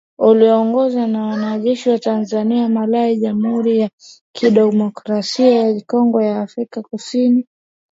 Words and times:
Iliongozwa 0.31 1.07
na 1.07 1.23
wanajeshi 1.25 1.89
wa 1.89 1.99
Tanzania, 1.99 2.69
Malawi, 2.69 3.17
Jamuhuri 3.17 3.79
ya 3.79 3.89
Kidemokrasia 4.35 5.67
ya 5.69 5.81
Kongo 5.81 6.21
na 6.21 6.41
Afrika 6.41 6.81
kusini 6.81 7.47